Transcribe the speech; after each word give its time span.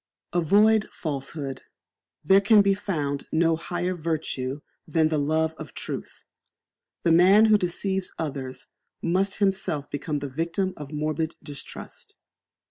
Avoid 0.33 0.89
falsehood. 0.91 1.61
There 2.23 2.41
can 2.41 2.63
be 2.63 2.73
found 2.73 3.27
no 3.31 3.55
higher 3.55 3.93
virtue 3.93 4.61
than 4.87 5.09
the 5.09 5.19
love 5.19 5.53
of 5.59 5.75
truth. 5.75 6.23
The 7.03 7.11
man 7.11 7.45
who 7.45 7.57
deceives 7.59 8.11
others 8.17 8.65
must 9.03 9.35
himself 9.35 9.91
become 9.91 10.17
the 10.17 10.27
victim 10.27 10.73
of 10.75 10.91
morbid 10.91 11.35
distrust. 11.43 12.15